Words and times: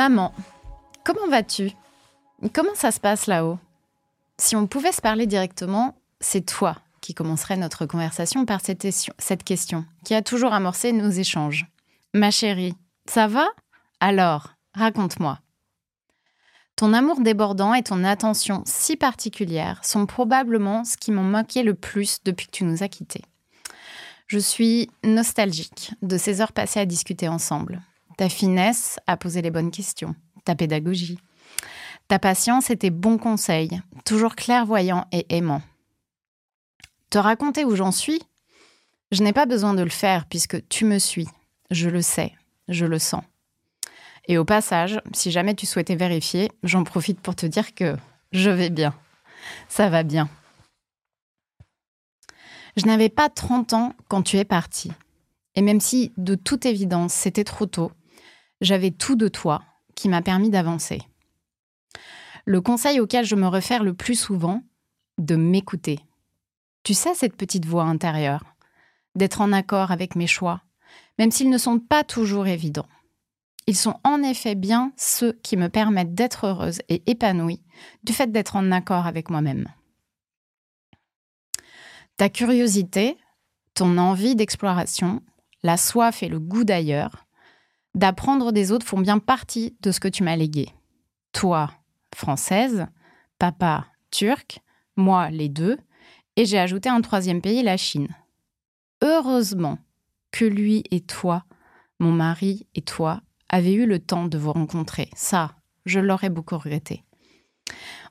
Maman, 0.00 0.32
comment 1.04 1.28
vas-tu? 1.28 1.72
Comment 2.54 2.74
ça 2.74 2.90
se 2.90 2.98
passe 2.98 3.26
là-haut? 3.26 3.58
Si 4.38 4.56
on 4.56 4.66
pouvait 4.66 4.92
se 4.92 5.02
parler 5.02 5.26
directement, 5.26 5.94
c'est 6.20 6.46
toi 6.46 6.78
qui 7.02 7.12
commencerait 7.12 7.58
notre 7.58 7.84
conversation 7.84 8.46
par 8.46 8.62
cette, 8.62 8.88
cette 9.18 9.44
question 9.44 9.84
qui 10.02 10.14
a 10.14 10.22
toujours 10.22 10.54
amorcé 10.54 10.92
nos 10.92 11.10
échanges. 11.10 11.66
Ma 12.14 12.30
chérie, 12.30 12.72
ça 13.04 13.26
va? 13.26 13.46
Alors, 14.00 14.54
raconte-moi. 14.72 15.38
Ton 16.76 16.94
amour 16.94 17.20
débordant 17.20 17.74
et 17.74 17.82
ton 17.82 18.02
attention 18.02 18.62
si 18.64 18.96
particulière 18.96 19.84
sont 19.84 20.06
probablement 20.06 20.82
ce 20.84 20.96
qui 20.96 21.12
m'ont 21.12 21.22
manqué 21.22 21.62
le 21.62 21.74
plus 21.74 22.20
depuis 22.24 22.46
que 22.46 22.52
tu 22.52 22.64
nous 22.64 22.82
as 22.82 22.88
quittés. 22.88 23.24
Je 24.28 24.38
suis 24.38 24.88
nostalgique 25.04 25.92
de 26.00 26.16
ces 26.16 26.40
heures 26.40 26.52
passées 26.52 26.80
à 26.80 26.86
discuter 26.86 27.28
ensemble. 27.28 27.82
Ta 28.20 28.28
finesse 28.28 28.98
à 29.06 29.16
poser 29.16 29.40
les 29.40 29.50
bonnes 29.50 29.70
questions, 29.70 30.14
ta 30.44 30.54
pédagogie, 30.54 31.18
ta 32.06 32.18
patience 32.18 32.68
et 32.68 32.76
tes 32.76 32.90
bons 32.90 33.16
conseils, 33.16 33.80
toujours 34.04 34.36
clairvoyants 34.36 35.06
et 35.10 35.24
aimants. 35.34 35.62
Te 37.08 37.16
raconter 37.16 37.64
où 37.64 37.74
j'en 37.74 37.92
suis 37.92 38.20
Je 39.10 39.22
n'ai 39.22 39.32
pas 39.32 39.46
besoin 39.46 39.72
de 39.72 39.82
le 39.82 39.88
faire 39.88 40.26
puisque 40.26 40.68
tu 40.68 40.84
me 40.84 40.98
suis. 40.98 41.28
Je 41.70 41.88
le 41.88 42.02
sais, 42.02 42.34
je 42.68 42.84
le 42.84 42.98
sens. 42.98 43.22
Et 44.28 44.36
au 44.36 44.44
passage, 44.44 45.00
si 45.14 45.30
jamais 45.30 45.54
tu 45.54 45.64
souhaitais 45.64 45.96
vérifier, 45.96 46.50
j'en 46.62 46.84
profite 46.84 47.20
pour 47.20 47.34
te 47.34 47.46
dire 47.46 47.74
que 47.74 47.96
je 48.32 48.50
vais 48.50 48.68
bien. 48.68 48.94
Ça 49.70 49.88
va 49.88 50.02
bien. 50.02 50.28
Je 52.76 52.84
n'avais 52.84 53.08
pas 53.08 53.30
30 53.30 53.72
ans 53.72 53.94
quand 54.08 54.20
tu 54.20 54.36
es 54.36 54.44
parti. 54.44 54.92
Et 55.54 55.62
même 55.62 55.80
si, 55.80 56.12
de 56.18 56.34
toute 56.34 56.66
évidence, 56.66 57.14
c'était 57.14 57.44
trop 57.44 57.64
tôt, 57.64 57.92
j'avais 58.60 58.90
tout 58.90 59.16
de 59.16 59.28
toi 59.28 59.62
qui 59.94 60.08
m'a 60.08 60.22
permis 60.22 60.50
d'avancer. 60.50 61.02
Le 62.44 62.60
conseil 62.60 63.00
auquel 63.00 63.24
je 63.24 63.36
me 63.36 63.46
réfère 63.46 63.84
le 63.84 63.94
plus 63.94 64.14
souvent, 64.14 64.62
de 65.18 65.36
m'écouter. 65.36 66.00
Tu 66.82 66.94
sais, 66.94 67.14
cette 67.14 67.36
petite 67.36 67.66
voix 67.66 67.84
intérieure, 67.84 68.44
d'être 69.14 69.40
en 69.40 69.52
accord 69.52 69.90
avec 69.90 70.16
mes 70.16 70.26
choix, 70.26 70.62
même 71.18 71.30
s'ils 71.30 71.50
ne 71.50 71.58
sont 71.58 71.78
pas 71.78 72.04
toujours 72.04 72.46
évidents. 72.46 72.88
Ils 73.66 73.76
sont 73.76 74.00
en 74.04 74.22
effet 74.22 74.54
bien 74.54 74.92
ceux 74.96 75.34
qui 75.42 75.56
me 75.56 75.68
permettent 75.68 76.14
d'être 76.14 76.46
heureuse 76.46 76.80
et 76.88 77.02
épanouie 77.06 77.62
du 78.02 78.12
fait 78.12 78.32
d'être 78.32 78.56
en 78.56 78.72
accord 78.72 79.06
avec 79.06 79.30
moi-même. 79.30 79.68
Ta 82.16 82.28
curiosité, 82.28 83.16
ton 83.74 83.98
envie 83.98 84.34
d'exploration, 84.34 85.22
la 85.62 85.76
soif 85.76 86.22
et 86.22 86.28
le 86.28 86.40
goût 86.40 86.64
d'ailleurs, 86.64 87.26
d'apprendre 87.94 88.52
des 88.52 88.72
autres 88.72 88.86
font 88.86 89.00
bien 89.00 89.18
partie 89.18 89.76
de 89.80 89.90
ce 89.92 90.00
que 90.00 90.08
tu 90.08 90.22
m'as 90.22 90.36
légué. 90.36 90.68
Toi, 91.32 91.70
française, 92.14 92.86
papa, 93.38 93.86
turc, 94.10 94.60
moi, 94.96 95.30
les 95.30 95.48
deux, 95.48 95.78
et 96.36 96.44
j'ai 96.44 96.58
ajouté 96.58 96.88
un 96.88 97.00
troisième 97.00 97.40
pays, 97.40 97.62
la 97.62 97.76
Chine. 97.76 98.08
Heureusement 99.02 99.78
que 100.30 100.44
lui 100.44 100.84
et 100.90 101.00
toi, 101.00 101.44
mon 101.98 102.12
mari 102.12 102.66
et 102.74 102.82
toi, 102.82 103.20
avez 103.48 103.74
eu 103.74 103.86
le 103.86 103.98
temps 103.98 104.26
de 104.26 104.38
vous 104.38 104.52
rencontrer. 104.52 105.10
Ça, 105.14 105.54
je 105.86 106.00
l'aurais 106.00 106.30
beaucoup 106.30 106.56
regretté. 106.56 107.04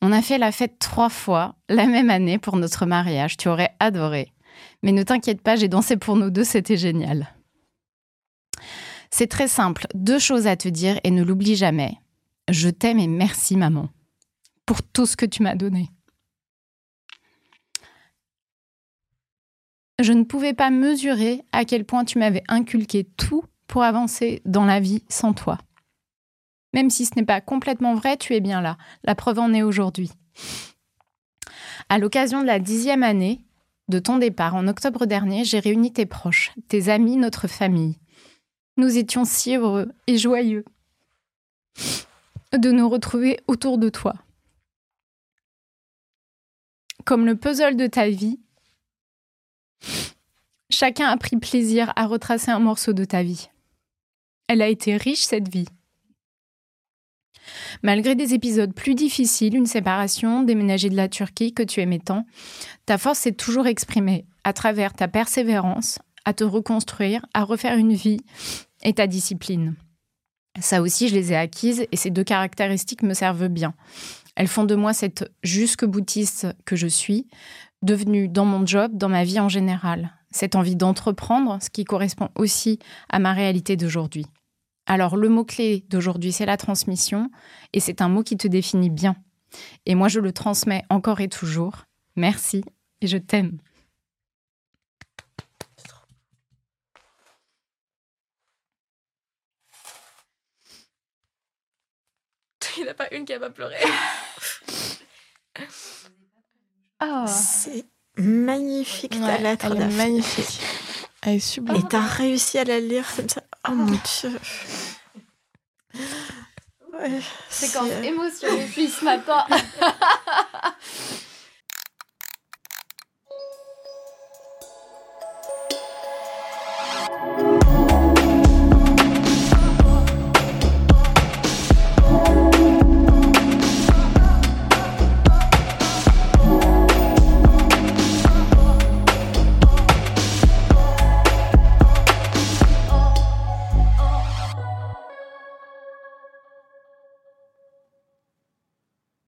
On 0.00 0.12
a 0.12 0.22
fait 0.22 0.38
la 0.38 0.52
fête 0.52 0.78
trois 0.78 1.08
fois 1.08 1.56
la 1.68 1.86
même 1.86 2.10
année 2.10 2.38
pour 2.38 2.56
notre 2.56 2.86
mariage. 2.86 3.36
Tu 3.36 3.48
aurais 3.48 3.74
adoré. 3.80 4.32
Mais 4.82 4.92
ne 4.92 5.02
t'inquiète 5.02 5.42
pas, 5.42 5.56
j'ai 5.56 5.68
dansé 5.68 5.96
pour 5.96 6.16
nous 6.16 6.30
deux, 6.30 6.44
c'était 6.44 6.76
génial. 6.76 7.33
C'est 9.16 9.28
très 9.28 9.46
simple, 9.46 9.86
deux 9.94 10.18
choses 10.18 10.48
à 10.48 10.56
te 10.56 10.68
dire 10.68 10.98
et 11.04 11.12
ne 11.12 11.22
l'oublie 11.22 11.54
jamais. 11.54 12.00
Je 12.50 12.68
t'aime 12.68 12.98
et 12.98 13.06
merci 13.06 13.56
maman 13.56 13.88
pour 14.66 14.82
tout 14.82 15.06
ce 15.06 15.16
que 15.16 15.24
tu 15.24 15.44
m'as 15.44 15.54
donné. 15.54 15.88
Je 20.02 20.12
ne 20.12 20.24
pouvais 20.24 20.52
pas 20.52 20.70
mesurer 20.70 21.42
à 21.52 21.64
quel 21.64 21.84
point 21.84 22.04
tu 22.04 22.18
m'avais 22.18 22.42
inculqué 22.48 23.04
tout 23.04 23.44
pour 23.68 23.84
avancer 23.84 24.42
dans 24.46 24.64
la 24.64 24.80
vie 24.80 25.04
sans 25.08 25.32
toi. 25.32 25.58
Même 26.72 26.90
si 26.90 27.04
ce 27.04 27.12
n'est 27.14 27.24
pas 27.24 27.40
complètement 27.40 27.94
vrai, 27.94 28.16
tu 28.16 28.34
es 28.34 28.40
bien 28.40 28.60
là. 28.60 28.76
La 29.04 29.14
preuve 29.14 29.38
en 29.38 29.54
est 29.54 29.62
aujourd'hui. 29.62 30.10
À 31.88 31.98
l'occasion 31.98 32.40
de 32.40 32.48
la 32.48 32.58
dixième 32.58 33.04
année 33.04 33.44
de 33.86 34.00
ton 34.00 34.18
départ 34.18 34.56
en 34.56 34.66
octobre 34.66 35.06
dernier, 35.06 35.44
j'ai 35.44 35.60
réuni 35.60 35.92
tes 35.92 36.04
proches, 36.04 36.50
tes 36.66 36.88
amis, 36.88 37.16
notre 37.16 37.46
famille. 37.46 38.00
Nous 38.76 38.98
étions 38.98 39.24
si 39.24 39.56
heureux 39.56 39.92
et 40.06 40.18
joyeux 40.18 40.64
de 42.52 42.70
nous 42.70 42.88
retrouver 42.88 43.40
autour 43.46 43.78
de 43.78 43.88
toi. 43.88 44.14
Comme 47.04 47.26
le 47.26 47.36
puzzle 47.36 47.76
de 47.76 47.86
ta 47.86 48.08
vie, 48.08 48.40
chacun 50.70 51.08
a 51.08 51.16
pris 51.16 51.36
plaisir 51.36 51.92
à 51.96 52.06
retracer 52.06 52.50
un 52.50 52.60
morceau 52.60 52.92
de 52.92 53.04
ta 53.04 53.22
vie. 53.22 53.48
Elle 54.48 54.62
a 54.62 54.68
été 54.68 54.96
riche, 54.96 55.24
cette 55.24 55.48
vie. 55.48 55.68
Malgré 57.82 58.14
des 58.14 58.34
épisodes 58.34 58.72
plus 58.72 58.94
difficiles, 58.94 59.54
une 59.54 59.66
séparation, 59.66 60.42
déménager 60.42 60.88
de 60.88 60.96
la 60.96 61.08
Turquie 61.08 61.52
que 61.52 61.62
tu 61.62 61.80
aimais 61.80 61.98
tant, 61.98 62.26
ta 62.86 62.98
force 62.98 63.20
s'est 63.20 63.32
toujours 63.32 63.66
exprimée 63.66 64.26
à 64.44 64.52
travers 64.52 64.94
ta 64.94 65.08
persévérance, 65.08 65.98
à 66.24 66.32
te 66.32 66.44
reconstruire, 66.44 67.24
à 67.34 67.44
refaire 67.44 67.76
une 67.76 67.94
vie 67.94 68.20
et 68.82 68.94
ta 68.94 69.06
discipline. 69.06 69.74
Ça 70.60 70.82
aussi, 70.82 71.08
je 71.08 71.14
les 71.14 71.32
ai 71.32 71.36
acquises 71.36 71.86
et 71.90 71.96
ces 71.96 72.10
deux 72.10 72.24
caractéristiques 72.24 73.02
me 73.02 73.14
servent 73.14 73.48
bien. 73.48 73.74
Elles 74.36 74.48
font 74.48 74.64
de 74.64 74.74
moi 74.74 74.92
cette 74.92 75.30
jusque 75.42 75.84
boutiste 75.84 76.46
que 76.64 76.76
je 76.76 76.86
suis, 76.86 77.26
devenue 77.82 78.28
dans 78.28 78.44
mon 78.44 78.66
job, 78.66 78.92
dans 78.94 79.08
ma 79.08 79.24
vie 79.24 79.40
en 79.40 79.48
général. 79.48 80.12
Cette 80.30 80.56
envie 80.56 80.76
d'entreprendre, 80.76 81.58
ce 81.62 81.70
qui 81.70 81.84
correspond 81.84 82.28
aussi 82.34 82.78
à 83.08 83.18
ma 83.18 83.32
réalité 83.32 83.76
d'aujourd'hui. 83.76 84.26
Alors 84.86 85.16
le 85.16 85.28
mot-clé 85.28 85.84
d'aujourd'hui, 85.88 86.32
c'est 86.32 86.46
la 86.46 86.56
transmission, 86.56 87.30
et 87.72 87.80
c'est 87.80 88.02
un 88.02 88.08
mot 88.08 88.22
qui 88.22 88.36
te 88.36 88.48
définit 88.48 88.90
bien. 88.90 89.16
Et 89.86 89.94
moi, 89.94 90.08
je 90.08 90.20
le 90.20 90.32
transmets 90.32 90.84
encore 90.90 91.20
et 91.20 91.28
toujours. 91.28 91.84
Merci, 92.16 92.64
et 93.00 93.06
je 93.06 93.16
t'aime. 93.16 93.58
Il 102.78 102.82
n'y 102.82 102.88
en 102.88 102.92
a 102.92 102.94
pas 102.94 103.08
une 103.12 103.24
qui 103.24 103.32
a 103.32 103.40
pas 103.40 103.50
pleuré. 103.50 103.76
oh. 107.02 107.24
C'est 107.26 107.84
magnifique 108.16 109.18
ta 109.20 109.38
lettre. 109.38 109.66
Elle 109.66 109.82
est 109.82 109.96
magnifique. 109.96 110.60
Elle 111.22 111.34
est 111.34 111.40
sublime. 111.40 111.76
Et 111.76 111.88
t'as 111.88 112.00
réussi 112.00 112.58
à 112.58 112.64
la 112.64 112.80
lire 112.80 113.06
comme 113.16 113.28
ça. 113.28 113.42
Oh 113.68 113.72
mon 113.72 113.86
dieu. 113.86 114.38
Ouais, 116.92 117.20
Séquence 117.48 117.90
émotion 118.02 118.48
depuis 118.56 118.88
ce 118.88 119.04
matin. 119.04 119.44